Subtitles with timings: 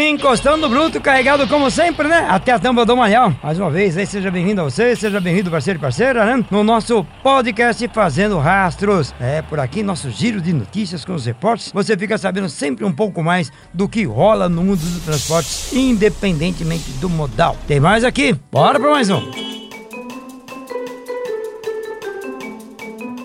[0.00, 2.24] Encostando bruto, carregado como sempre, né?
[2.30, 3.36] Até a tampa do manhã.
[3.42, 6.44] Mais uma vez, aí seja bem-vindo a você, seja bem-vindo, parceiro e parceira, né?
[6.52, 9.12] No nosso podcast Fazendo Rastros.
[9.18, 11.72] É, por aqui, nosso giro de notícias com os repórteres.
[11.72, 16.92] Você fica sabendo sempre um pouco mais do que rola no mundo dos transportes, independentemente
[17.00, 17.56] do modal.
[17.66, 18.36] Tem mais aqui?
[18.52, 19.20] Bora pra mais um.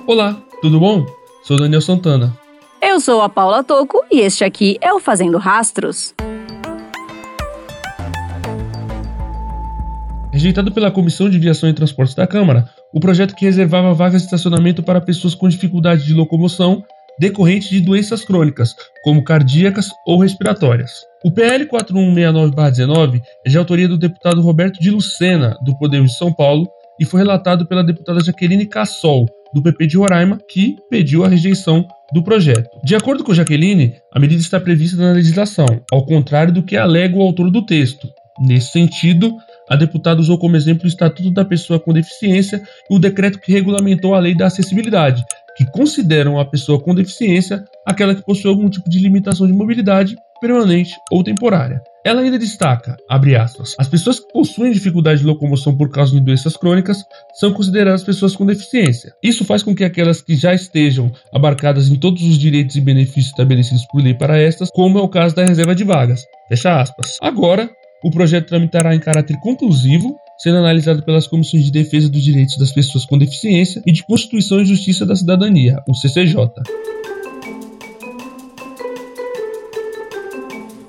[0.08, 1.06] Olá, tudo bom?
[1.44, 2.36] Sou Daniel Santana.
[2.82, 6.16] Eu sou a Paula Toco e este aqui é o Fazendo Rastros.
[10.34, 14.26] Rejeitado pela Comissão de Viação e Transportes da Câmara, o projeto que reservava vagas de
[14.26, 16.84] estacionamento para pessoas com dificuldade de locomoção
[17.20, 21.06] decorrente de doenças crônicas, como cardíacas ou respiratórias.
[21.24, 26.34] O PL 4169-19 é de autoria do deputado Roberto de Lucena, do Podemos de São
[26.34, 26.68] Paulo,
[27.00, 31.88] e foi relatado pela deputada Jaqueline Cassol, do PP de Roraima, que pediu a rejeição
[32.12, 32.68] do projeto.
[32.84, 37.16] De acordo com Jaqueline, a medida está prevista na legislação, ao contrário do que alega
[37.16, 38.08] o autor do texto.
[38.40, 39.38] Nesse sentido,
[39.74, 43.52] a deputada usou como exemplo o Estatuto da Pessoa com Deficiência e o decreto que
[43.52, 45.24] regulamentou a Lei da Acessibilidade,
[45.58, 50.16] que consideram a pessoa com deficiência aquela que possui algum tipo de limitação de mobilidade
[50.40, 51.82] permanente ou temporária.
[52.06, 56.56] Ela ainda destaca, aspas, as pessoas que possuem dificuldade de locomoção por causa de doenças
[56.56, 59.12] crônicas são consideradas pessoas com deficiência.
[59.24, 63.28] Isso faz com que aquelas que já estejam abarcadas em todos os direitos e benefícios
[63.28, 66.24] estabelecidos por lei para estas, como é o caso da reserva de vagas.
[66.48, 67.18] Fecha aspas.
[67.20, 67.68] Agora,
[68.04, 72.72] o projeto tramitará em caráter conclusivo, sendo analisado pelas Comissões de Defesa dos Direitos das
[72.72, 76.36] Pessoas com Deficiência e de Constituição e Justiça da Cidadania, o CCJ.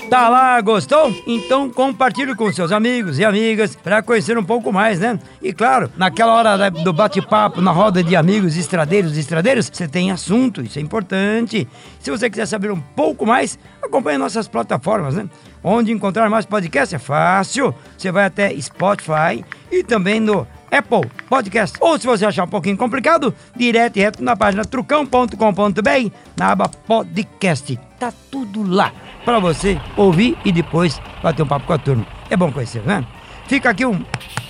[0.08, 1.12] Tá lá, gostou?
[1.27, 5.19] Então compartilhe com seus amigos e amigas para conhecer um pouco mais, né?
[5.42, 10.11] E claro, naquela hora do bate-papo, na roda de amigos estradeiros e estradeiras, você tem
[10.11, 11.66] assunto, isso é importante.
[12.00, 15.27] Se você quiser saber um pouco mais, acompanhe nossas plataformas, né?
[15.62, 17.74] Onde encontrar mais podcast é fácil.
[17.96, 21.78] Você vai até Spotify e também no Apple Podcast.
[21.80, 26.68] Ou se você achar um pouquinho complicado, direto e reto na página trucão.com.br, na aba
[26.68, 27.80] podcast.
[27.98, 28.92] Tá tudo lá
[29.24, 32.07] para você ouvir e depois bater um papo com a turma.
[32.30, 33.05] É bom conhecer, né?
[33.46, 34.01] Fica aqui um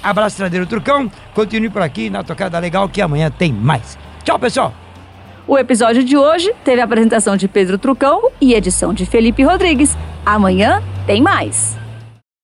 [0.03, 1.11] abraço tradeiro Trucão.
[1.35, 3.99] Continue por aqui na tocada legal que amanhã tem mais.
[4.23, 4.73] Tchau, pessoal!
[5.47, 9.95] O episódio de hoje teve a apresentação de Pedro Trucão e edição de Felipe Rodrigues.
[10.25, 11.84] Amanhã tem mais.